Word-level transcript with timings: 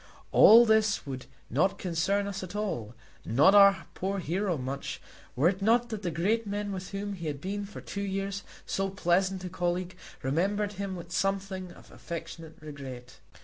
All 0.31 0.65
this 0.65 1.05
would 1.05 1.27
not 1.47 1.77
concern 1.77 2.25
us 2.25 2.41
at 2.41 2.55
all, 2.55 2.95
nor 3.23 3.55
our 3.55 3.85
poor 3.93 4.17
hero 4.17 4.57
much, 4.57 4.99
were 5.35 5.47
it 5.49 5.61
not 5.61 5.89
that 5.89 6.01
the 6.01 6.09
great 6.09 6.47
men 6.47 6.71
with 6.71 6.89
whom 6.89 7.13
he 7.13 7.27
had 7.27 7.39
been 7.39 7.67
for 7.67 7.81
two 7.81 8.01
years 8.01 8.41
so 8.65 8.89
pleasant 8.89 9.43
a 9.43 9.49
colleague, 9.49 9.95
remembered 10.23 10.73
him 10.73 10.95
with 10.95 11.11
something 11.11 11.71
of 11.73 11.91
affectionate 11.91 12.55
regret. 12.61 13.19